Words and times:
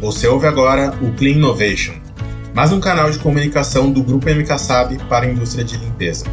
Você 0.00 0.28
ouve 0.28 0.46
agora 0.46 0.96
o 1.02 1.12
Clean 1.14 1.32
Innovation, 1.32 1.94
mais 2.54 2.72
um 2.72 2.78
canal 2.78 3.10
de 3.10 3.18
comunicação 3.18 3.90
do 3.90 4.00
Grupo 4.00 4.30
MKSAB 4.30 4.96
para 5.08 5.26
a 5.26 5.28
indústria 5.28 5.64
de 5.64 5.76
limpeza. 5.76 6.24